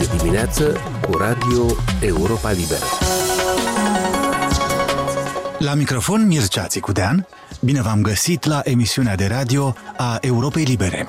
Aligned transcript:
Este 0.00 0.16
dimineață 0.16 0.80
cu 1.00 1.16
Radio 1.16 1.66
Europa 2.00 2.50
Liberă. 2.50 2.84
La 5.58 5.74
microfon 5.74 6.26
Mircea 6.26 6.66
Țicudean, 6.66 7.26
bine 7.60 7.82
v-am 7.82 8.02
găsit 8.02 8.44
la 8.44 8.60
emisiunea 8.64 9.16
de 9.16 9.26
radio 9.26 9.74
a 9.96 10.18
Europei 10.20 10.64
Libere. 10.64 11.08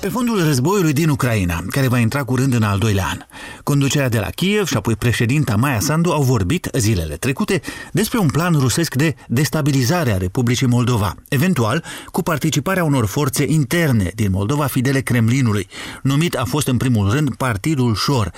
Pe 0.00 0.08
fondul 0.08 0.44
războiului 0.44 0.92
din 0.92 1.08
Ucraina, 1.08 1.62
care 1.70 1.88
va 1.88 1.98
intra 1.98 2.24
curând 2.24 2.54
în 2.54 2.62
al 2.62 2.78
doilea 2.78 3.06
an, 3.10 3.18
conducerea 3.62 4.08
de 4.08 4.18
la 4.18 4.30
Kiev 4.30 4.66
și 4.66 4.76
apoi 4.76 4.96
președinta 4.96 5.56
Maia 5.56 5.80
Sandu 5.80 6.10
au 6.10 6.22
vorbit 6.22 6.68
zilele 6.72 7.14
trecute 7.14 7.60
despre 7.92 8.18
un 8.18 8.28
plan 8.28 8.54
rusesc 8.58 8.94
de 8.94 9.14
destabilizare 9.28 10.12
a 10.12 10.16
Republicii 10.16 10.66
Moldova, 10.66 11.14
eventual 11.28 11.84
cu 12.06 12.22
participarea 12.22 12.84
unor 12.84 13.06
forțe 13.06 13.44
interne 13.48 14.10
din 14.14 14.30
Moldova 14.30 14.66
fidele 14.66 15.00
Kremlinului. 15.00 15.68
Numit 16.02 16.36
a 16.36 16.44
fost 16.44 16.66
în 16.66 16.76
primul 16.76 17.10
rând 17.10 17.34
Partidul 17.34 17.94
Șor. 17.94 18.30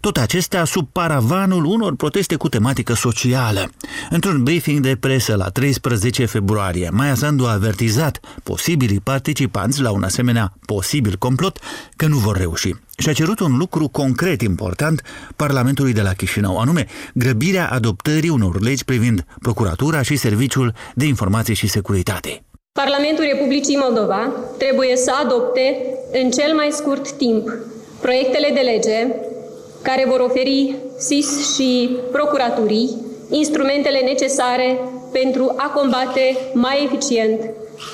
Tot 0.00 0.16
acestea 0.16 0.64
sub 0.64 0.88
paravanul 0.92 1.64
unor 1.64 1.96
proteste 1.96 2.36
cu 2.36 2.48
tematică 2.48 2.94
socială. 2.94 3.70
Într-un 4.10 4.42
briefing 4.42 4.80
de 4.80 4.96
presă 4.96 5.36
la 5.36 5.48
13 5.48 6.24
februarie, 6.24 6.90
Maia 6.90 7.14
Sandu 7.14 7.46
a 7.46 7.52
avertizat 7.52 8.20
posibilii 8.42 9.00
participanți 9.00 9.80
la 9.80 9.90
un 9.90 10.02
asemenea 10.02 10.52
posibil 10.66 11.16
complot 11.18 11.58
că 11.96 12.06
nu 12.06 12.16
vor 12.16 12.36
reuși 12.36 12.74
și 12.98 13.08
a 13.08 13.12
cerut 13.12 13.40
un 13.40 13.56
lucru 13.56 13.88
concret 13.88 14.40
important 14.40 15.02
Parlamentului 15.36 15.92
de 15.92 16.00
la 16.00 16.12
Chișinău, 16.12 16.58
anume 16.58 16.86
grăbirea 17.14 17.68
adoptării 17.70 18.28
unor 18.28 18.60
legi 18.60 18.84
privind 18.84 19.24
procuratura 19.40 20.02
și 20.02 20.16
serviciul 20.16 20.74
de 20.94 21.04
informație 21.04 21.54
și 21.54 21.68
securitate. 21.68 22.44
Parlamentul 22.72 23.24
Republicii 23.32 23.76
Moldova 23.76 24.32
trebuie 24.58 24.96
să 24.96 25.12
adopte 25.24 25.76
în 26.22 26.30
cel 26.30 26.54
mai 26.54 26.68
scurt 26.70 27.12
timp 27.12 27.48
proiectele 28.00 28.50
de 28.54 28.60
lege 28.60 29.14
care 29.82 30.04
vor 30.08 30.20
oferi 30.20 30.74
SIS 30.98 31.54
și 31.54 31.96
procuraturii 32.12 32.90
instrumentele 33.30 33.98
necesare 33.98 34.78
pentru 35.12 35.54
a 35.56 35.68
combate 35.68 36.36
mai 36.54 36.84
eficient 36.84 37.40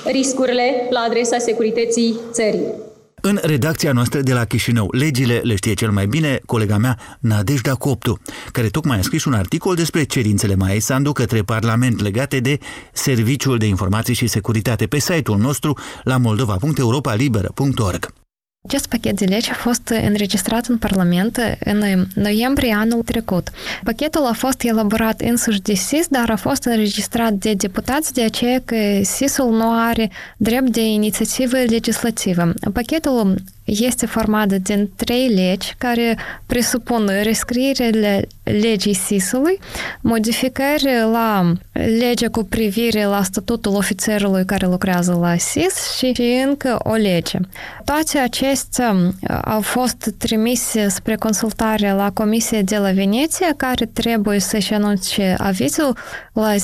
riscurile 0.05 0.87
la 0.89 0.99
adresa 0.99 1.37
securității 1.37 2.19
țării. 2.31 2.90
În 3.21 3.39
redacția 3.41 3.91
noastră 3.91 4.21
de 4.21 4.33
la 4.33 4.45
Chișinău, 4.45 4.87
legile 4.91 5.41
le 5.43 5.55
știe 5.55 5.73
cel 5.73 5.91
mai 5.91 6.07
bine 6.07 6.39
colega 6.45 6.77
mea 6.77 6.97
Nadejda 7.19 7.73
Coptu, 7.73 8.21
care 8.51 8.67
tocmai 8.67 8.97
a 8.97 9.01
scris 9.01 9.25
un 9.25 9.33
articol 9.33 9.75
despre 9.75 10.03
cerințele 10.03 10.55
Maei 10.55 10.79
Sandu 10.79 11.11
către 11.11 11.41
Parlament 11.41 12.01
legate 12.01 12.39
de 12.39 12.59
Serviciul 12.93 13.57
de 13.57 13.65
Informații 13.65 14.13
și 14.13 14.27
Securitate 14.27 14.85
pe 14.85 14.99
site-ul 14.99 15.37
nostru 15.37 15.77
la 16.03 16.17
moldova.europalibera.org. 16.17 18.20
Acest 18.67 18.87
pachet 18.87 19.17
de 19.17 19.25
legi 19.25 19.49
a 19.49 19.53
fost 19.53 19.87
înregistrat 19.87 20.65
în 20.65 20.77
Parlament 20.77 21.57
în 21.59 22.07
noiembrie 22.15 22.73
anul 22.73 23.03
trecut. 23.03 23.49
Pachetul 23.83 24.25
a 24.25 24.33
fost 24.33 24.63
elaborat 24.63 25.21
însuși 25.21 25.61
de 25.61 25.73
SIS, 25.73 26.07
dar 26.07 26.29
a 26.29 26.35
fost 26.35 26.63
înregistrat 26.63 27.33
de 27.33 27.53
deputați, 27.53 28.13
de 28.13 28.23
aceea 28.23 28.61
că 28.65 28.75
SIS-ul 29.01 29.55
nu 29.55 29.71
are 29.71 30.11
drept 30.37 30.69
de 30.69 30.81
inițiativă 30.85 31.57
legislativă. 31.57 32.53
Pachetul 32.73 33.35
este 33.63 34.05
formată 34.05 34.57
din 34.57 34.91
trei 34.95 35.27
legi 35.27 35.73
care 35.77 36.17
presupun 36.45 37.09
rescrierile 37.23 38.27
legii 38.43 38.93
SIS-ului, 38.93 39.59
modificări 40.01 40.87
la 41.11 41.53
legea 41.99 42.29
cu 42.29 42.43
privire 42.43 43.05
la 43.05 43.23
statutul 43.23 43.75
ofițerului 43.75 44.45
care 44.45 44.65
lucrează 44.65 45.17
la 45.21 45.37
SIS 45.37 45.95
și, 45.97 46.13
și 46.13 46.43
încă 46.47 46.79
o 46.83 46.93
lege. 46.93 47.37
Toate 47.85 48.17
acestea 48.17 48.95
au 49.43 49.61
fost 49.61 50.13
trimise 50.17 50.87
spre 50.87 51.15
consultare 51.15 51.91
la 51.91 52.11
Comisia 52.11 52.61
de 52.61 52.77
la 52.77 52.91
Veneția, 52.91 53.53
care 53.57 53.85
trebuie 53.85 54.39
să-și 54.39 54.73
anunce 54.73 55.35
avizul 55.37 55.97
la 56.33 56.55
10-11 56.55 56.57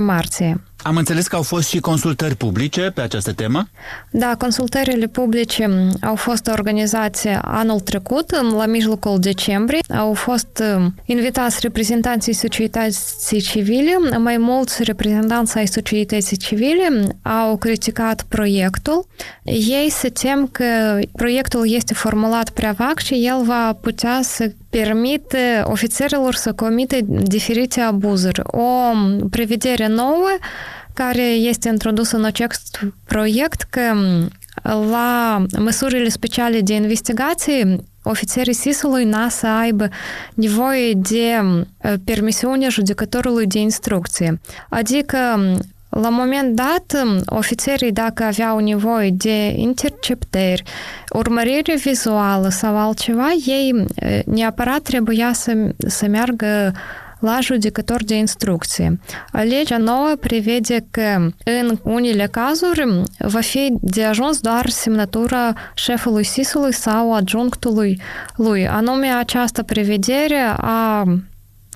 martie. 0.00 0.60
Am 0.82 0.96
înțeles 0.96 1.26
că 1.26 1.36
au 1.36 1.42
fost 1.42 1.68
și 1.68 1.80
consultări 1.80 2.36
publice 2.36 2.90
pe 2.94 3.00
această 3.00 3.32
temă? 3.32 3.68
Da, 4.10 4.34
consultările 4.38 5.06
publice 5.06 5.88
au 6.02 6.14
fost 6.14 6.46
organizate 6.46 7.38
anul 7.42 7.80
trecut, 7.80 8.30
la 8.56 8.66
mijlocul 8.66 9.18
decembrie. 9.18 9.80
Au 9.98 10.12
fost 10.14 10.62
invitați 11.04 11.58
reprezentanții 11.60 12.32
societății 12.32 13.40
civile, 13.40 13.96
mai 14.18 14.36
mulți 14.36 14.82
reprezentanți 14.82 15.58
ai 15.58 15.66
societății 15.66 16.36
civile 16.36 17.16
au 17.22 17.56
criticat 17.56 18.24
proiectul. 18.28 19.06
Ei 19.42 19.90
se 19.90 20.08
tem 20.08 20.48
că 20.52 20.98
proiectul 21.12 21.72
este 21.74 21.94
formulat 21.94 22.50
prea 22.50 22.72
vag 22.72 22.98
și 22.98 23.14
el 23.26 23.42
va 23.44 23.78
putea 23.80 24.20
să 24.22 24.52
permite 24.70 25.62
ofițerilor 25.64 26.34
să 26.34 26.52
comite 26.52 27.04
diferite 27.22 27.80
abuzuri. 27.80 28.40
O 28.44 28.92
prevedere 29.30 29.86
nouă 29.86 30.28
care 30.94 31.22
este 31.22 31.68
introdusă 31.68 32.16
în 32.16 32.24
acest 32.24 32.80
proiect 33.04 33.62
că 33.62 33.94
la 34.62 35.44
măsurile 35.58 36.08
speciale 36.08 36.60
de 36.60 36.74
investigație 36.74 37.76
ofițerii 38.02 38.52
SIS-ului 38.52 39.04
n 39.04 39.14
să 39.28 39.46
aibă 39.46 39.88
nevoie 40.34 40.92
de 40.92 41.40
permisiunea 42.04 42.68
judecătorului 42.68 43.46
de 43.46 43.58
instrucție. 43.58 44.40
Adică 44.68 45.16
la 45.90 46.08
moment 46.08 46.54
dat, 46.54 47.04
ofițerii, 47.26 47.92
dacă 47.92 48.24
aveau 48.24 48.58
nevoie 48.58 49.10
de 49.10 49.52
interceptări, 49.56 50.62
urmărire 51.12 51.76
vizuală 51.76 52.48
sau 52.48 52.76
altceva, 52.76 53.28
ei 53.46 53.84
neapărat 54.26 54.80
trebuia 54.80 55.32
să, 55.32 55.74
să 55.76 56.06
meargă 56.06 56.72
la 57.20 57.38
judecător 57.40 58.04
de 58.04 58.14
instrucție. 58.14 59.00
Legea 59.32 59.76
nouă 59.76 60.12
prevede 60.20 60.86
că 60.90 61.28
în 61.44 61.78
unele 61.82 62.28
cazuri 62.30 63.02
va 63.18 63.40
fi 63.40 63.72
de 63.80 64.04
ajuns 64.04 64.40
doar 64.40 64.68
semnătura 64.68 65.52
șefului 65.74 66.24
SIS-ului 66.24 66.72
sau 66.72 67.14
adjunctului 67.14 68.00
lui. 68.36 68.68
Anume, 68.68 69.06
această 69.06 69.62
prevedere 69.62 70.54
a 70.56 71.04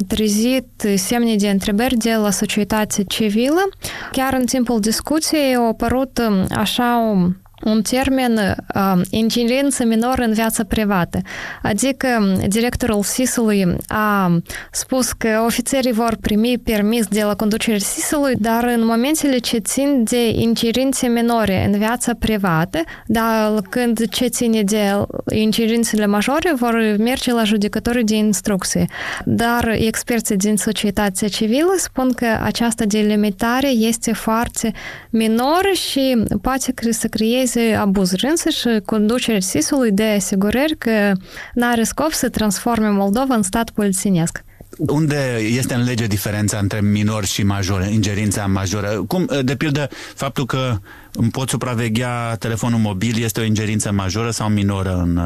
trezit 0.08 0.66
semne 0.96 1.36
de 1.36 1.48
întrebări 1.50 1.96
de 1.96 2.14
la 2.14 2.30
societatea 2.30 3.04
civilă. 3.08 3.68
Chiar 4.12 4.32
în 4.32 4.46
timpul 4.46 4.80
discuției 4.80 5.54
au 5.54 5.68
apărut 5.68 6.20
așa 6.50 7.10
o 7.10 7.28
un 7.62 7.82
termen 7.82 8.36
uh, 8.74 9.00
ingerință 9.10 9.84
minoră 9.84 10.22
în 10.22 10.32
viața 10.32 10.64
privată. 10.64 11.18
Adică 11.62 12.36
directorul 12.48 13.02
SIS-ului 13.02 13.76
a 13.88 14.38
spus 14.70 15.12
că 15.12 15.42
ofițerii 15.46 15.92
vor 15.92 16.16
primi 16.20 16.58
permis 16.58 17.06
de 17.06 17.22
la 17.22 17.34
conducerea 17.34 17.78
SIS-ului, 17.78 18.34
dar 18.38 18.64
în 18.64 18.84
momentele 18.84 19.38
ce 19.38 19.58
țin 19.58 20.04
de 20.04 20.28
ingerințe 20.28 21.06
minore 21.06 21.64
în 21.72 21.78
viața 21.78 22.12
privată, 22.18 22.78
dar 23.06 23.60
când 23.70 24.08
ce 24.08 24.26
ține 24.26 24.62
de 24.62 24.92
ingerințele 25.32 26.06
majore, 26.06 26.52
vor 26.56 26.94
merge 26.98 27.32
la 27.32 27.44
judecătorii 27.44 28.04
de 28.04 28.14
instrucție. 28.14 28.86
Dar 29.24 29.68
experții 29.78 30.36
din 30.36 30.56
societatea 30.56 31.28
civilă 31.28 31.74
spun 31.76 32.12
că 32.12 32.26
această 32.42 32.84
delimitare 32.86 33.68
este 33.68 34.12
foarte 34.12 34.72
minoră 35.10 35.68
și 35.90 36.22
poate 36.42 36.74
să 36.90 37.06
creeze 37.08 37.53
este 37.54 37.74
abuzuri. 37.74 38.26
Însăși 38.26 38.66
conducerea 38.84 39.40
SIS-ului 39.40 39.92
de 39.92 40.04
asigurări 40.04 40.76
că 40.78 41.12
n-are 41.54 41.82
scop 41.82 42.12
să 42.12 42.28
transforme 42.28 42.88
Moldova 42.88 43.34
în 43.34 43.42
stat 43.42 43.70
polițienesc. 43.70 44.44
Unde 44.78 45.38
este 45.40 45.74
în 45.74 45.84
lege 45.84 46.06
diferența 46.06 46.58
între 46.58 46.80
minor 46.80 47.24
și 47.24 47.42
major, 47.42 47.86
ingerința 47.90 48.46
majoră? 48.46 49.04
Cum, 49.06 49.30
de 49.42 49.56
pildă, 49.56 49.88
faptul 50.14 50.46
că 50.46 50.78
îmi 51.16 51.30
pot 51.30 51.48
supraveghea 51.48 52.36
telefonul 52.36 52.78
mobil 52.78 53.22
este 53.22 53.40
o 53.40 53.44
ingerință 53.44 53.92
majoră 53.92 54.30
sau 54.30 54.48
minoră 54.48 55.00
în, 55.02 55.20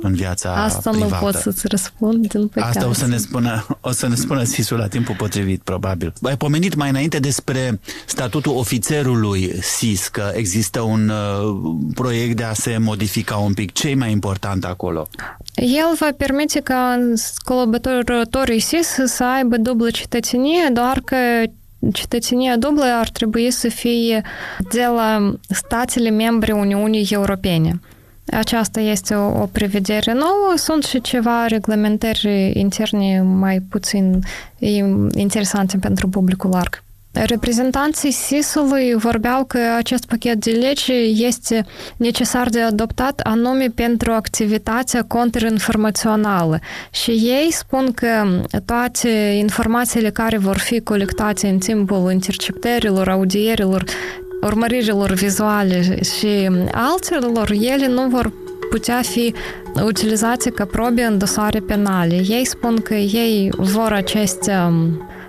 în 0.00 0.14
viața 0.14 0.64
Asta 0.64 0.90
privată? 0.90 1.14
nu 1.14 1.20
pot 1.20 1.34
să-ți 1.34 1.66
răspund, 1.66 2.26
din 2.26 2.46
păcate. 2.48 2.78
Asta 2.78 2.88
o 2.88 2.92
să 2.92 3.06
ne 3.06 3.16
spună, 3.16 3.66
o 3.80 3.90
să 3.90 4.08
ne 4.08 4.14
spună 4.14 4.42
SIS-ul 4.44 4.78
la 4.78 4.86
timpul 4.86 5.14
potrivit, 5.14 5.62
probabil. 5.62 6.12
Ai 6.22 6.36
pomenit 6.36 6.74
mai 6.74 6.88
înainte 6.88 7.18
despre 7.18 7.80
statutul 8.06 8.56
ofițerului 8.56 9.52
SIS, 9.62 10.08
că 10.08 10.30
există 10.34 10.80
un 10.80 11.08
uh, 11.08 11.56
proiect 11.94 12.36
de 12.36 12.42
a 12.42 12.52
se 12.52 12.76
modifica 12.78 13.36
un 13.36 13.54
pic. 13.54 13.72
Ce 13.72 13.88
e 13.88 13.94
mai 13.94 14.10
important 14.10 14.64
acolo? 14.64 15.08
El 15.54 15.96
va 15.98 16.08
permite 16.16 16.60
ca 16.60 16.98
colaboratorii 17.44 18.60
SIS 18.60 18.91
să 19.04 19.24
aibă 19.24 19.56
dublă 19.56 19.90
cetățenie, 19.90 20.68
doar 20.72 21.00
că 21.04 21.16
cetățenia 21.92 22.56
dublă 22.56 22.84
ar 22.84 23.08
trebui 23.08 23.50
să 23.50 23.68
fie 23.68 24.22
de 24.70 24.84
la 24.84 25.34
statele 25.48 26.10
membre 26.10 26.52
Uniunii 26.52 27.06
Europene. 27.10 27.80
Aceasta 28.26 28.80
este 28.80 29.14
o, 29.14 29.40
o 29.40 29.46
prevedere 29.52 30.12
nouă. 30.12 30.52
Sunt 30.56 30.84
și 30.84 31.00
ceva 31.00 31.46
reglementări 31.46 32.52
interne 32.54 33.20
mai 33.20 33.60
puțin 33.60 34.20
interesante 35.14 35.76
pentru 35.76 36.08
publicul 36.08 36.50
larg. 36.50 36.82
Reprezentanții 37.12 38.10
SIS-ului 38.10 38.94
vorbeau 38.94 39.44
că 39.44 39.58
acest 39.76 40.04
pachet 40.04 40.44
de 40.44 40.50
lege 40.50 40.92
este 41.26 41.64
necesar 41.96 42.48
de 42.48 42.60
adoptat 42.60 43.20
anume 43.20 43.66
pentru 43.74 44.12
activitatea 44.12 45.04
contrainformațională 45.08 46.58
și 46.90 47.10
ei 47.10 47.48
spun 47.50 47.92
că 47.94 48.40
toate 48.64 49.08
informațiile 49.38 50.10
care 50.10 50.38
vor 50.38 50.58
fi 50.58 50.80
colectate 50.80 51.48
în 51.48 51.58
timpul 51.58 52.12
interceptărilor, 52.12 53.08
audierilor, 53.08 53.84
urmăririlor 54.42 55.10
vizuale 55.10 55.98
și 56.02 56.50
altelor, 56.72 57.50
ele 57.50 57.86
nu 57.86 58.08
vor 58.08 58.32
putea 58.70 59.00
fi 59.02 59.34
utilizate 59.84 60.50
ca 60.50 60.64
probe 60.64 61.02
în 61.02 61.18
dosare 61.18 61.60
penale. 61.60 62.14
Ei 62.14 62.44
spun 62.44 62.76
că 62.76 62.94
ei 62.94 63.48
vor 63.56 63.92
aceste 63.92 64.52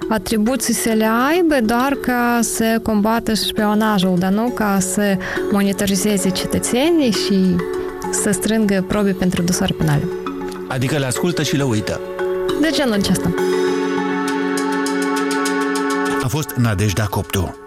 atribuții 0.09 0.73
să 0.73 0.89
le 0.89 1.09
aibă 1.29 1.55
doar 1.65 1.97
ca 2.01 2.39
să 2.41 2.79
combată 2.81 3.33
șpionajul, 3.33 4.15
dar 4.19 4.31
nu 4.31 4.50
ca 4.50 4.77
să 4.79 5.17
monitorizeze 5.51 6.29
cetățenii 6.29 7.11
și 7.11 7.55
să 8.11 8.31
strângă 8.31 8.85
probe 8.88 9.11
pentru 9.11 9.41
dosare 9.41 9.75
penale. 9.77 10.07
Adică 10.67 10.97
le 10.97 11.05
ascultă 11.05 11.44
și 11.44 11.55
le 11.55 11.63
uită. 11.63 12.00
De 12.61 12.69
genul 12.71 12.94
acesta. 12.94 13.33
A 16.23 16.27
fost 16.27 16.49
Nadejda 16.49 17.06
Coptu. 17.06 17.57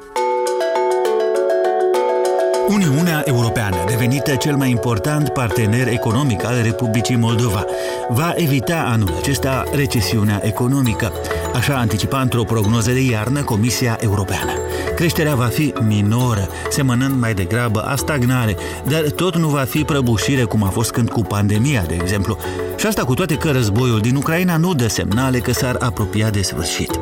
Uniunea 2.68 3.22
Europeană, 3.24 3.76
devenită 3.86 4.34
cel 4.34 4.56
mai 4.56 4.70
important 4.70 5.28
partener 5.28 5.88
economic 5.88 6.44
al 6.44 6.62
Republicii 6.62 7.16
Moldova, 7.16 7.64
va 8.08 8.32
evita 8.36 8.84
anul 8.86 9.14
acesta 9.18 9.64
recesiunea 9.72 10.40
economică. 10.44 11.12
Așa 11.56 11.76
anticipa 11.76 12.20
într-o 12.20 12.42
prognoză 12.42 12.90
de 12.90 13.00
iarnă 13.00 13.42
Comisia 13.42 13.98
Europeană. 14.00 14.50
Creșterea 14.96 15.34
va 15.34 15.44
fi 15.44 15.72
minoră, 15.86 16.48
semănând 16.70 17.20
mai 17.20 17.34
degrabă 17.34 17.80
a 17.80 17.96
stagnare, 17.96 18.56
dar 18.88 19.00
tot 19.00 19.36
nu 19.36 19.48
va 19.48 19.60
fi 19.60 19.84
prăbușire 19.84 20.42
cum 20.42 20.62
a 20.62 20.68
fost 20.68 20.90
când 20.90 21.10
cu 21.10 21.20
pandemia, 21.20 21.84
de 21.88 21.94
exemplu. 21.94 22.36
Și 22.76 22.86
asta 22.86 23.04
cu 23.04 23.14
toate 23.14 23.34
că 23.34 23.50
războiul 23.50 24.00
din 24.00 24.16
Ucraina 24.16 24.56
nu 24.56 24.74
dă 24.74 24.86
semnale 24.88 25.38
că 25.38 25.52
s-ar 25.52 25.76
apropia 25.80 26.30
de 26.30 26.42
sfârșit. 26.42 27.00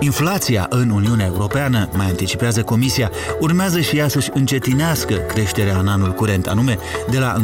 Inflația 0.00 0.66
în 0.70 0.90
Uniunea 0.90 1.26
Europeană, 1.26 1.88
mai 1.92 2.06
anticipează 2.06 2.62
Comisia, 2.62 3.10
urmează 3.40 3.80
și 3.80 3.96
ea 3.96 4.08
să-și 4.08 4.30
încetinească 4.34 5.14
creșterea 5.14 5.78
în 5.78 5.88
anul 5.88 6.12
curent, 6.12 6.46
anume 6.46 6.78
de 7.10 7.18
la 7.18 7.36
9,2% 7.36 7.40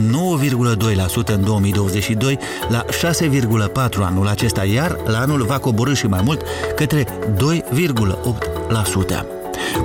în 1.26 1.44
2022 1.44 2.38
la 2.68 2.84
6,4% 2.84 2.88
anul 4.00 4.28
acesta, 4.28 4.64
iar 4.64 4.96
la 5.06 5.18
anul 5.18 5.42
va 5.42 5.58
coborâ 5.58 5.94
și 5.94 6.06
mai 6.06 6.20
mult 6.24 6.42
către 6.76 7.04
2,8%. 7.04 9.24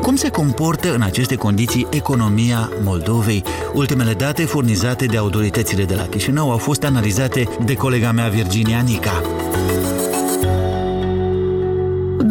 Cum 0.02 0.16
se 0.16 0.30
comportă 0.30 0.94
în 0.94 1.02
aceste 1.02 1.36
condiții 1.36 1.88
economia 1.90 2.72
Moldovei? 2.84 3.44
Ultimele 3.74 4.14
date 4.14 4.46
furnizate 4.46 5.06
de 5.06 5.18
autoritățile 5.18 5.84
de 5.84 5.96
la 5.96 6.04
Chișinău 6.04 6.52
au 6.52 6.58
fost 6.58 6.84
analizate 6.84 7.48
de 7.66 7.74
colega 7.74 8.12
mea 8.12 8.28
Virginia 8.28 8.80
Nica. 8.80 9.22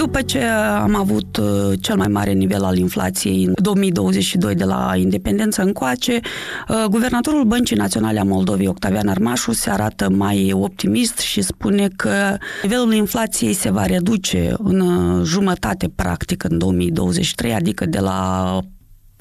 După 0.05 0.23
ce 0.23 0.45
am 0.83 0.95
avut 0.95 1.37
uh, 1.37 1.79
cel 1.81 1.97
mai 1.97 2.07
mare 2.07 2.33
nivel 2.33 2.65
al 2.65 2.77
inflației 2.77 3.45
în 3.45 3.53
2022 3.63 4.55
de 4.55 4.65
la 4.65 4.93
independență 4.97 5.63
încoace, 5.63 6.21
uh, 6.69 6.85
guvernatorul 6.91 7.45
Băncii 7.45 7.77
Naționale 7.77 8.21
a 8.21 8.25
Moldovei, 8.25 8.67
Octavian 8.67 9.09
Armașu, 9.09 9.53
se 9.53 9.71
arată 9.71 10.11
mai 10.11 10.53
optimist 10.55 11.19
și 11.19 11.43
spune 11.43 11.89
că 11.97 12.37
nivelul 12.63 12.93
inflației 12.93 13.53
se 13.53 13.71
va 13.71 13.87
reduce 13.87 14.55
în 14.59 14.81
uh, 14.81 15.25
jumătate 15.25 15.89
practic 15.95 16.45
în 16.45 16.59
2023, 16.59 17.53
adică 17.53 17.87
de 17.87 17.99
la 17.99 18.61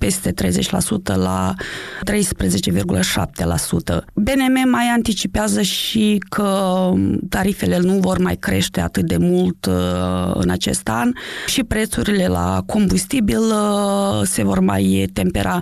peste 0.04 0.34
30% 0.34 1.16
la 1.16 1.54
13,7%. 2.12 4.04
BNM 4.14 4.70
mai 4.70 4.86
anticipează 4.94 5.62
și 5.62 6.24
că 6.30 6.92
tarifele 7.30 7.78
nu 7.78 7.94
vor 7.94 8.18
mai 8.18 8.36
crește 8.36 8.82
atât 8.82 9.04
de 9.04 9.18
mult 9.18 9.66
uh, 9.66 9.74
în 10.34 10.50
acest 10.50 10.90
an 10.90 11.12
și 11.48 11.64
prețurile 11.64 12.28
la 12.28 12.64
combustibil 12.66 13.40
uh, 13.40 14.22
se 14.24 14.44
vor 14.44 14.60
mai 14.60 15.10
tempera. 15.14 15.60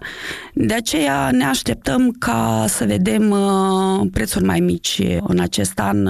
De 0.54 0.74
aceea 0.74 1.30
ne 1.32 1.44
așteptăm 1.44 2.16
ca 2.20 2.66
să 2.68 2.86
vedem 2.86 3.30
uh, 3.30 4.08
prețuri 4.12 4.44
mai 4.44 4.60
mici 4.60 5.02
în 5.28 5.40
acest 5.40 5.80
an, 5.80 6.08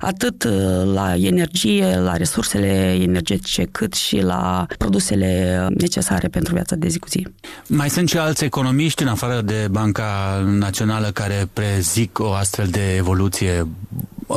atât 0.00 0.48
la 0.94 1.14
energie, 1.16 1.96
la 1.98 2.16
resursele 2.16 2.98
energetice, 3.00 3.64
cât 3.70 3.92
și 3.92 4.22
la 4.22 4.66
produsele 4.78 5.66
necesare 5.78 6.28
pentru 6.28 6.54
viața 6.54 6.76
de 6.76 6.88
zi 6.88 6.98
cu 6.98 7.08
zi. 7.08 7.26
Mai 7.66 7.90
sunt 7.90 8.08
și 8.08 8.18
alți 8.18 8.44
economiști, 8.44 9.02
în 9.02 9.08
afară 9.08 9.40
de 9.40 9.66
Banca 9.70 10.42
Națională, 10.46 11.10
care 11.12 11.48
prezic 11.52 12.18
o 12.18 12.32
astfel 12.32 12.66
de 12.66 12.96
evoluție 12.96 13.66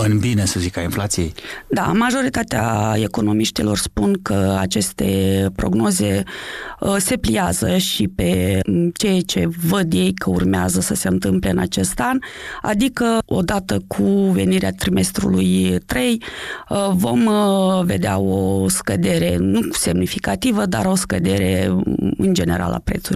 în 0.01 0.19
bine, 0.19 0.45
să 0.45 0.59
zic, 0.59 0.77
a 0.77 0.81
inflației? 0.81 1.33
Da, 1.67 1.81
majoritatea 1.81 2.93
economiștilor 2.95 3.77
spun 3.77 4.19
că 4.21 4.57
aceste 4.59 5.45
prognoze 5.55 6.23
uh, 6.79 6.95
se 6.97 7.17
pliază 7.17 7.77
și 7.77 8.07
pe 8.07 8.59
ceea 8.93 9.21
ce 9.21 9.49
văd 9.67 9.93
ei 9.93 10.13
că 10.13 10.29
urmează 10.29 10.79
să 10.79 10.93
se 10.93 11.07
întâmple 11.07 11.49
în 11.49 11.57
acest 11.57 11.99
an, 11.99 12.19
adică 12.61 13.19
odată 13.25 13.81
cu 13.87 14.03
venirea 14.31 14.71
trimestrului 14.71 15.77
3 15.85 16.23
uh, 16.69 16.89
vom 16.93 17.25
uh, 17.25 17.83
vedea 17.83 18.17
o 18.17 18.69
scădere, 18.69 19.37
nu 19.39 19.59
semnificativă, 19.71 20.65
dar 20.65 20.85
o 20.85 20.95
scădere 20.95 21.75
în 22.17 22.33
general 22.33 22.71
a 22.71 22.81
prețurilor. 22.83 23.12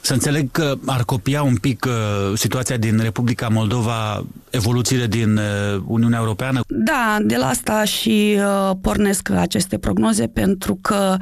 Să 0.00 0.12
înțeleg 0.12 0.50
că 0.50 0.74
ar 0.86 1.04
copia 1.04 1.42
un 1.42 1.56
pic 1.56 1.86
uh, 1.88 2.36
situația 2.38 2.76
din 2.76 2.98
Republica 3.02 3.48
Moldova, 3.48 4.26
evoluțiile 4.50 5.06
din 5.06 5.36
uh, 5.36 5.82
Uniunea 5.86 6.18
Europeană? 6.18 6.60
Da, 6.66 7.18
de 7.22 7.36
la 7.36 7.46
asta 7.46 7.84
și 7.84 8.38
uh, 8.38 8.70
pornesc 8.80 9.30
aceste 9.30 9.78
prognoze 9.78 10.26
pentru 10.26 10.78
că, 10.80 11.16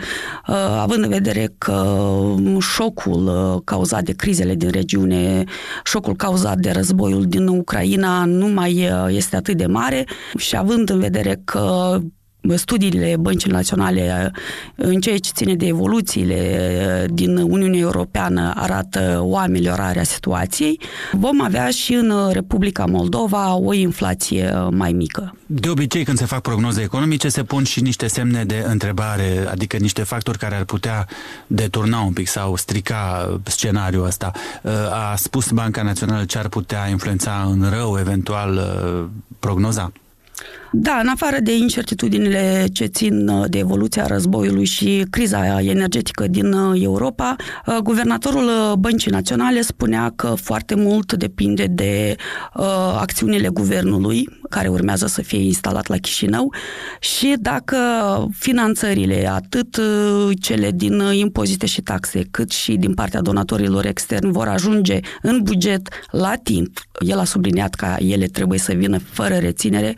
uh, 0.48 0.54
având 0.80 1.04
în 1.04 1.08
vedere 1.08 1.54
că 1.58 1.96
șocul 2.60 3.26
uh, 3.26 3.60
cauzat 3.64 4.02
de 4.02 4.12
crizele 4.12 4.54
din 4.54 4.70
regiune, 4.70 5.44
șocul 5.84 6.14
cauzat 6.14 6.56
de 6.58 6.70
războiul 6.70 7.26
din 7.26 7.46
Ucraina 7.46 8.24
nu 8.24 8.46
mai 8.46 8.90
uh, 8.90 9.06
este 9.08 9.36
atât 9.36 9.56
de 9.56 9.66
mare 9.66 10.04
și 10.36 10.56
având 10.56 10.90
în 10.90 10.98
vedere 10.98 11.40
că 11.44 11.98
studiile 12.56 13.16
Băncii 13.20 13.50
Naționale 13.50 14.32
în 14.74 15.00
ceea 15.00 15.18
ce 15.18 15.30
ține 15.34 15.54
de 15.54 15.66
evoluțiile 15.66 17.06
din 17.10 17.36
Uniunea 17.36 17.80
Europeană 17.80 18.52
arată 18.56 19.20
o 19.22 19.36
ameliorare 19.36 20.00
a 20.00 20.04
situației, 20.04 20.80
vom 21.12 21.42
avea 21.42 21.70
și 21.70 21.92
în 21.92 22.12
Republica 22.32 22.84
Moldova 22.84 23.54
o 23.54 23.72
inflație 23.72 24.52
mai 24.70 24.92
mică. 24.92 25.36
De 25.46 25.68
obicei, 25.68 26.04
când 26.04 26.18
se 26.18 26.24
fac 26.24 26.40
prognoze 26.40 26.82
economice, 26.82 27.28
se 27.28 27.42
pun 27.42 27.64
și 27.64 27.80
niște 27.80 28.06
semne 28.06 28.44
de 28.44 28.64
întrebare, 28.68 29.46
adică 29.50 29.76
niște 29.76 30.02
factori 30.02 30.38
care 30.38 30.54
ar 30.54 30.64
putea 30.64 31.06
deturna 31.46 32.00
un 32.00 32.12
pic 32.12 32.28
sau 32.28 32.56
strica 32.56 33.28
scenariul 33.42 34.06
ăsta. 34.06 34.30
A 35.10 35.16
spus 35.16 35.50
Banca 35.50 35.82
Națională 35.82 36.24
ce 36.24 36.38
ar 36.38 36.48
putea 36.48 36.88
influența 36.88 37.48
în 37.50 37.66
rău, 37.70 37.98
eventual, 37.98 38.60
prognoza? 39.38 39.92
Da, 40.72 40.98
în 41.02 41.08
afară 41.08 41.36
de 41.40 41.56
incertitudinile 41.56 42.66
ce 42.72 42.84
țin 42.84 43.28
uh, 43.28 43.44
de 43.48 43.58
evoluția 43.58 44.06
războiului 44.06 44.64
și 44.64 45.06
criza 45.10 45.60
energetică 45.60 46.26
din 46.26 46.52
uh, 46.52 46.82
Europa, 46.82 47.36
uh, 47.66 47.76
guvernatorul 47.82 48.74
Băncii 48.78 49.10
Naționale 49.10 49.60
spunea 49.60 50.12
că 50.16 50.26
foarte 50.26 50.74
mult 50.74 51.12
depinde 51.12 51.66
de 51.66 52.16
uh, 52.54 52.64
acțiunile 53.00 53.48
guvernului 53.48 54.37
care 54.48 54.68
urmează 54.68 55.06
să 55.06 55.22
fie 55.22 55.38
instalat 55.38 55.86
la 55.86 55.96
Chișinău 55.96 56.52
și 57.00 57.36
dacă 57.40 57.76
finanțările, 58.34 59.30
atât 59.32 59.80
cele 60.40 60.70
din 60.70 61.00
impozite 61.12 61.66
și 61.66 61.80
taxe, 61.80 62.26
cât 62.30 62.50
și 62.50 62.76
din 62.76 62.94
partea 62.94 63.20
donatorilor 63.20 63.86
externi 63.86 64.32
vor 64.32 64.48
ajunge 64.48 65.00
în 65.22 65.40
buget 65.42 65.88
la 66.10 66.34
timp. 66.42 66.80
El 66.98 67.18
a 67.18 67.24
subliniat 67.24 67.74
că 67.74 67.96
ele 67.98 68.26
trebuie 68.26 68.58
să 68.58 68.72
vină 68.72 68.98
fără 68.98 69.34
reținere, 69.34 69.94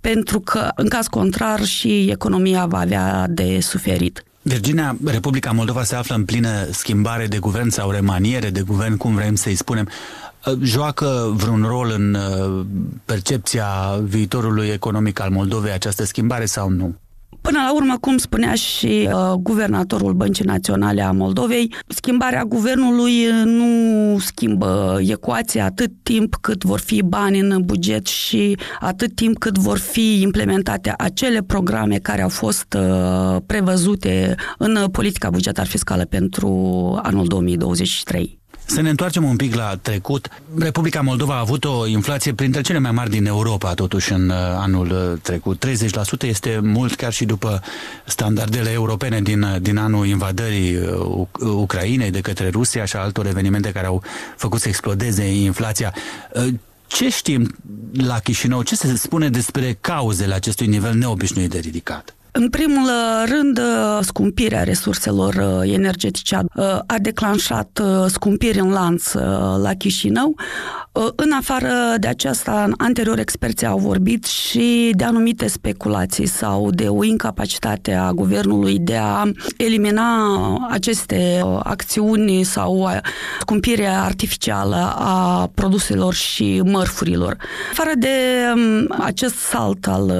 pentru 0.00 0.40
că, 0.40 0.68
în 0.76 0.88
caz 0.88 1.06
contrar, 1.06 1.64
și 1.64 2.10
economia 2.10 2.66
va 2.66 2.78
avea 2.78 3.26
de 3.28 3.58
suferit. 3.60 4.24
Virginia, 4.42 4.96
Republica 5.04 5.50
Moldova 5.50 5.82
se 5.82 5.94
află 5.94 6.14
în 6.14 6.24
plină 6.24 6.48
schimbare 6.70 7.26
de 7.26 7.38
guvern 7.38 7.68
sau 7.68 7.90
remaniere 7.90 8.50
de 8.50 8.60
guvern, 8.60 8.96
cum 8.96 9.14
vrem 9.14 9.34
să-i 9.34 9.54
spunem. 9.54 9.88
Uh, 10.46 10.58
joacă 10.62 11.32
vreun 11.36 11.62
rol 11.62 11.92
în 11.96 12.14
uh, 12.14 12.66
percepția 13.04 13.66
viitorului 14.02 14.66
economic 14.66 15.20
al 15.20 15.30
Moldovei 15.30 15.72
această 15.72 16.04
schimbare 16.04 16.44
sau 16.44 16.68
nu? 16.68 16.94
Până 17.40 17.58
la 17.58 17.74
urmă, 17.74 17.96
cum 18.00 18.16
spunea 18.16 18.54
și 18.54 19.08
uh, 19.12 19.32
guvernatorul 19.32 20.12
Băncii 20.12 20.44
Naționale 20.44 21.02
a 21.02 21.12
Moldovei, 21.12 21.74
schimbarea 21.88 22.44
guvernului 22.44 23.26
nu 23.44 24.18
schimbă 24.18 24.98
ecuația 25.00 25.64
atât 25.64 25.90
timp 26.02 26.36
cât 26.40 26.62
vor 26.62 26.78
fi 26.78 27.02
bani 27.02 27.38
în 27.38 27.62
buget 27.64 28.06
și 28.06 28.58
atât 28.80 29.14
timp 29.14 29.38
cât 29.38 29.58
vor 29.58 29.78
fi 29.78 30.20
implementate 30.20 30.94
acele 30.98 31.42
programe 31.42 31.96
care 31.96 32.22
au 32.22 32.28
fost 32.28 32.76
uh, 32.78 33.36
prevăzute 33.46 34.34
în 34.58 34.88
politica 34.92 35.30
bugetar 35.30 35.66
fiscală 35.66 36.04
pentru 36.04 36.48
anul 37.02 37.26
2023. 37.26 38.42
Să 38.66 38.80
ne 38.80 38.88
întoarcem 38.88 39.24
un 39.24 39.36
pic 39.36 39.54
la 39.54 39.76
trecut. 39.82 40.28
Republica 40.58 41.00
Moldova 41.00 41.34
a 41.34 41.38
avut 41.38 41.64
o 41.64 41.86
inflație 41.86 42.34
printre 42.34 42.60
cele 42.60 42.78
mai 42.78 42.90
mari 42.90 43.10
din 43.10 43.26
Europa, 43.26 43.74
totuși, 43.74 44.12
în 44.12 44.28
uh, 44.28 44.36
anul 44.36 44.90
uh, 44.90 45.20
trecut. 45.22 45.66
30% 45.66 45.70
este 46.20 46.60
mult 46.62 46.94
chiar 46.94 47.12
și 47.12 47.24
după 47.24 47.62
standardele 48.04 48.70
europene 48.70 49.20
din, 49.20 49.42
uh, 49.42 49.60
din 49.60 49.76
anul 49.76 50.06
invadării 50.06 50.78
Ucrainei 51.40 52.10
de 52.10 52.20
către 52.20 52.48
Rusia 52.48 52.84
și 52.84 52.96
altor 52.96 53.26
evenimente 53.26 53.72
care 53.72 53.86
au 53.86 54.02
făcut 54.36 54.60
să 54.60 54.68
explodeze 54.68 55.34
inflația. 55.34 55.94
Ce 56.86 57.08
știm 57.10 57.56
la 57.92 58.18
Chișinău? 58.18 58.62
Ce 58.62 58.76
se 58.76 58.96
spune 58.96 59.28
despre 59.28 59.78
cauzele 59.80 60.34
acestui 60.34 60.66
nivel 60.66 60.94
neobișnuit 60.94 61.50
de 61.50 61.58
ridicat? 61.58 62.13
În 62.36 62.48
primul 62.48 62.88
rând, 63.26 63.60
scumpirea 64.00 64.62
resurselor 64.62 65.62
energetice 65.62 66.38
a 66.86 66.98
declanșat 67.00 67.80
scumpiri 68.06 68.58
în 68.58 68.70
lanț 68.70 69.12
la 69.62 69.74
Chișinău. 69.78 70.34
În 71.16 71.32
afară 71.32 71.72
de 71.98 72.06
aceasta, 72.06 72.68
anterior 72.76 73.18
experții 73.18 73.66
au 73.66 73.78
vorbit 73.78 74.24
și 74.24 74.92
de 74.96 75.04
anumite 75.04 75.46
speculații 75.46 76.26
sau 76.26 76.70
de 76.70 76.88
o 76.88 77.04
incapacitate 77.04 77.92
a 77.92 78.12
guvernului 78.12 78.78
de 78.78 78.96
a 78.96 79.30
elimina 79.56 80.28
aceste 80.70 81.42
acțiuni 81.62 82.42
sau 82.42 82.90
scumpirea 83.40 84.02
artificială 84.02 84.94
a 84.98 85.50
produselor 85.54 86.14
și 86.14 86.62
mărfurilor. 86.64 87.36
Fără 87.72 87.90
de 87.98 88.08
acest 88.98 89.34
salt 89.34 89.86
al 89.86 90.12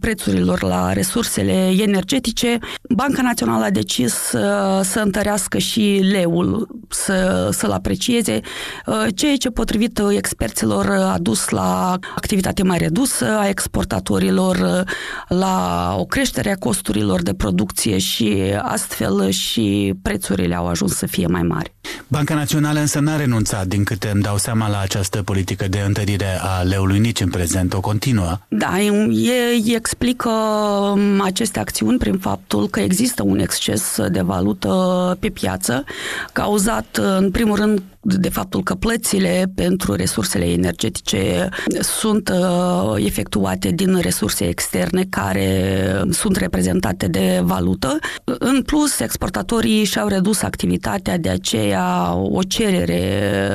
prețurilor 0.00 0.62
la 0.62 0.92
resurse 0.92 1.28
resursele 1.34 1.82
energetice, 1.82 2.58
Banca 2.88 3.22
Națională 3.22 3.64
a 3.64 3.70
decis 3.70 4.12
să, 4.12 4.80
să 4.84 5.00
întărească 5.00 5.58
și 5.58 6.00
leul, 6.12 6.68
să, 6.88 7.48
să-l 7.52 7.70
aprecieze, 7.70 8.40
uh, 8.86 9.06
ceea 9.14 9.36
ce 9.36 9.50
potrivit 9.50 10.00
experților 10.10 10.86
a 10.90 11.18
dus 11.18 11.48
la 11.48 11.98
activitate 12.14 12.62
mai 12.62 12.78
redusă 12.78 13.38
a 13.38 13.48
exportatorilor, 13.48 14.56
uh, 14.56 14.92
la 15.28 15.94
o 15.98 16.04
creștere 16.04 16.50
a 16.50 16.56
costurilor 16.56 17.22
de 17.22 17.34
producție 17.34 17.98
și 17.98 18.54
astfel 18.62 19.30
și 19.30 19.94
prețurile 20.02 20.54
au 20.54 20.66
ajuns 20.66 20.94
să 20.94 21.06
fie 21.06 21.26
mai 21.26 21.42
mari. 21.42 21.74
Banca 22.10 22.34
Națională 22.34 22.80
însă 22.80 22.98
n-a 23.00 23.16
renunțat, 23.16 23.66
din 23.66 23.84
câte 23.84 24.10
îmi 24.12 24.22
dau 24.22 24.36
seama, 24.36 24.68
la 24.68 24.80
această 24.80 25.22
politică 25.22 25.68
de 25.68 25.78
întărire 25.86 26.38
a 26.40 26.62
leului 26.62 26.98
nici 26.98 27.20
în 27.20 27.28
prezent, 27.28 27.74
o 27.74 27.80
continuă. 27.80 28.38
Da, 28.48 28.80
e, 28.80 29.74
explică 29.74 30.28
um, 30.28 31.20
aceste 31.20 31.58
acțiuni 31.58 31.98
prin 31.98 32.18
faptul 32.18 32.68
că 32.68 32.80
există 32.80 33.22
un 33.22 33.38
exces 33.38 33.98
de 34.08 34.20
valută 34.20 35.16
pe 35.20 35.28
piață, 35.28 35.84
cauzat 36.32 37.00
în 37.18 37.30
primul 37.30 37.56
rând 37.56 37.82
de 38.02 38.28
faptul 38.28 38.62
că 38.62 38.74
plățile 38.74 39.52
pentru 39.54 39.94
resursele 39.94 40.44
energetice 40.44 41.48
sunt 41.80 42.28
uh, 42.28 43.04
efectuate 43.04 43.70
din 43.70 43.98
resurse 43.98 44.48
externe 44.48 45.04
care 45.10 46.02
sunt 46.10 46.36
reprezentate 46.36 47.06
de 47.06 47.40
valută. 47.44 47.98
În 48.24 48.62
plus, 48.62 49.00
exportatorii 49.00 49.84
și-au 49.84 50.08
redus 50.08 50.42
activitatea, 50.42 51.18
de 51.18 51.28
aceea 51.28 52.14
o 52.14 52.42
cerere 52.42 53.52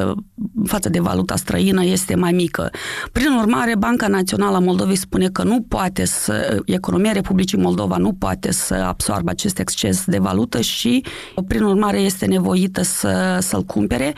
față 0.65 0.89
de 0.89 0.99
valuta 0.99 1.35
străină 1.35 1.83
este 1.83 2.15
mai 2.15 2.31
mică. 2.31 2.71
Prin 3.11 3.31
urmare, 3.31 3.75
Banca 3.77 4.07
Națională 4.07 4.55
a 4.55 4.59
Moldovei 4.59 4.95
spune 4.95 5.27
că 5.27 5.43
nu 5.43 5.61
poate 5.61 6.05
să, 6.05 6.61
economia 6.65 7.11
Republicii 7.11 7.57
Moldova 7.57 7.97
nu 7.97 8.13
poate 8.13 8.51
să 8.51 8.73
absorbă 8.73 9.29
acest 9.29 9.59
exces 9.59 10.03
de 10.05 10.17
valută 10.17 10.61
și, 10.61 11.03
prin 11.47 11.63
urmare, 11.63 11.99
este 11.99 12.25
nevoită 12.25 12.83
să, 12.83 13.37
să-l 13.41 13.63
cumpere 13.63 14.13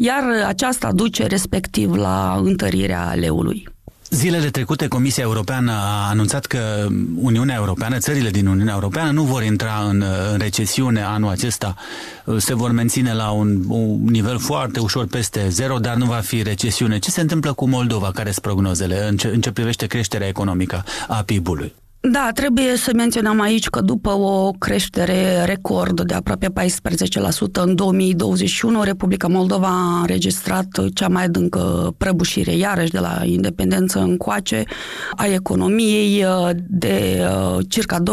iar 0.00 0.24
aceasta 0.46 0.92
duce 0.92 1.26
respectiv 1.26 1.94
la 1.94 2.40
întărirea 2.44 3.12
leului. 3.14 3.77
Zilele 4.10 4.50
trecute, 4.50 4.88
Comisia 4.88 5.22
Europeană 5.22 5.72
a 5.72 6.08
anunțat 6.08 6.46
că 6.46 6.86
Uniunea 7.16 7.54
Europeană, 7.56 7.98
țările 7.98 8.30
din 8.30 8.46
Uniunea 8.46 8.74
Europeană 8.74 9.10
nu 9.10 9.22
vor 9.22 9.42
intra 9.42 9.86
în, 9.88 10.04
în 10.32 10.38
recesiune 10.38 11.02
anul 11.02 11.30
acesta. 11.30 11.74
Se 12.38 12.54
vor 12.54 12.70
menține 12.70 13.14
la 13.14 13.30
un, 13.30 13.64
un 13.68 14.04
nivel 14.04 14.38
foarte 14.38 14.80
ușor 14.80 15.06
peste 15.06 15.48
zero, 15.48 15.78
dar 15.78 15.94
nu 15.94 16.04
va 16.04 16.16
fi 16.16 16.42
recesiune. 16.42 16.98
Ce 16.98 17.10
se 17.10 17.20
întâmplă 17.20 17.52
cu 17.52 17.68
Moldova? 17.68 18.10
Care 18.10 18.30
sunt 18.30 18.44
prognozele 18.44 19.08
în 19.08 19.16
ce, 19.16 19.26
în 19.28 19.40
ce 19.40 19.52
privește 19.52 19.86
creșterea 19.86 20.28
economică 20.28 20.84
a 21.08 21.22
PIB-ului? 21.22 21.74
Da, 22.10 22.30
trebuie 22.34 22.76
să 22.76 22.90
menționăm 22.94 23.40
aici 23.40 23.68
că 23.68 23.80
după 23.80 24.10
o 24.10 24.50
creștere 24.50 25.44
record 25.44 26.00
de 26.00 26.14
aproape 26.14 26.46
14% 26.48 26.52
în 27.52 27.74
2021, 27.74 28.82
Republica 28.82 29.28
Moldova 29.28 29.66
a 29.66 30.00
înregistrat 30.00 30.66
cea 30.94 31.08
mai 31.08 31.24
adâncă 31.24 31.94
prăbușire, 31.96 32.56
iarăși 32.56 32.90
de 32.90 32.98
la 32.98 33.20
independență 33.24 33.98
încoace, 33.98 34.64
a 35.16 35.26
economiei 35.26 36.24
de 36.68 37.20
uh, 37.20 37.58
circa 37.68 38.02
12%, 38.02 38.04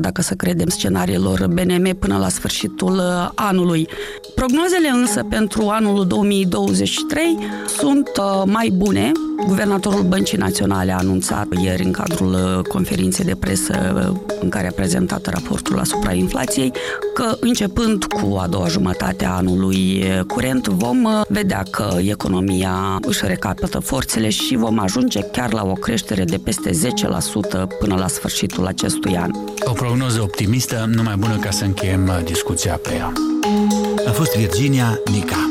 dacă 0.00 0.22
să 0.22 0.34
credem 0.34 0.68
scenariilor 0.68 1.46
BNM, 1.46 1.96
până 1.98 2.18
la 2.18 2.28
sfârșitul 2.28 2.96
uh, 2.96 3.28
anului. 3.34 3.88
Prognozele 4.34 4.88
însă 4.88 5.22
pentru 5.28 5.68
anul 5.68 6.06
2023 6.06 7.38
sunt 7.78 8.10
uh, 8.18 8.42
mai 8.46 8.72
bune. 8.76 9.12
Guvernatorul 9.46 10.02
Băncii 10.02 10.38
Naționale 10.38 10.92
a 10.92 10.98
anunțat 10.98 11.46
ieri 11.62 11.84
în 11.84 11.90
cadrul 11.90 12.55
conferințe 12.68 13.22
de 13.22 13.34
presă 13.34 14.02
în 14.40 14.48
care 14.48 14.68
a 14.68 14.72
prezentat 14.72 15.26
raportul 15.26 15.78
asupra 15.78 16.12
inflației 16.12 16.72
că 17.14 17.36
începând 17.40 18.04
cu 18.04 18.36
a 18.36 18.46
doua 18.46 18.68
jumătate 18.68 19.24
a 19.24 19.36
anului 19.36 20.04
curent 20.26 20.66
vom 20.68 21.08
vedea 21.28 21.62
că 21.70 21.96
economia 21.98 22.98
își 23.00 23.26
recapătă 23.26 23.78
forțele 23.78 24.28
și 24.28 24.56
vom 24.56 24.78
ajunge 24.78 25.20
chiar 25.20 25.52
la 25.52 25.64
o 25.64 25.72
creștere 25.72 26.24
de 26.24 26.38
peste 26.38 26.70
10% 26.70 26.72
până 27.78 27.94
la 27.94 28.08
sfârșitul 28.08 28.66
acestui 28.66 29.16
an. 29.16 29.30
O 29.64 29.72
prognoză 29.72 30.22
optimistă, 30.22 30.90
numai 30.94 31.16
bună 31.16 31.36
ca 31.36 31.50
să 31.50 31.64
încheiem 31.64 32.10
discuția 32.24 32.78
pe 32.82 32.94
ea. 32.94 33.12
A 34.06 34.10
fost 34.10 34.36
Virginia 34.36 35.00
Nica. 35.10 35.50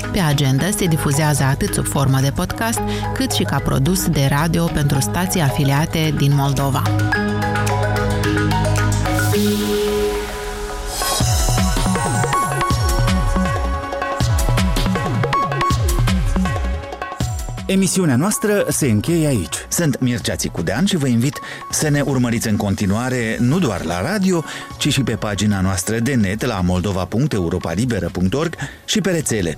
Pe 0.11 0.19
agenda 0.19 0.69
se 0.77 0.85
difuzează 0.85 1.43
atât 1.43 1.73
sub 1.73 1.85
formă 1.85 2.19
de 2.21 2.31
podcast, 2.35 2.79
cât 3.13 3.31
și 3.31 3.43
ca 3.43 3.59
produs 3.59 4.07
de 4.07 4.27
radio 4.29 4.65
pentru 4.65 4.99
stații 4.99 5.41
afiliate 5.41 6.13
din 6.17 6.31
Moldova. 6.35 6.83
Emisiunea 17.71 18.15
noastră 18.15 18.65
se 18.69 18.87
încheie 18.87 19.27
aici. 19.27 19.55
Sunt 19.69 19.99
Mircea 19.99 20.35
Țicudean 20.35 20.85
și 20.85 20.95
vă 20.95 21.07
invit 21.07 21.39
să 21.69 21.89
ne 21.89 22.01
urmăriți 22.01 22.47
în 22.47 22.55
continuare 22.55 23.37
nu 23.39 23.59
doar 23.59 23.83
la 23.83 24.01
radio, 24.01 24.43
ci 24.77 24.91
și 24.91 25.03
pe 25.03 25.15
pagina 25.15 25.61
noastră 25.61 25.99
de 25.99 26.13
net 26.13 26.45
la 26.45 26.61
moldova.europalibera.org 26.61 28.55
și 28.85 29.01
pe 29.01 29.11
rețele. 29.11 29.57